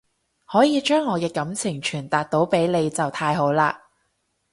[0.47, 3.81] 可以將我嘅感情傳達到俾你就太好喇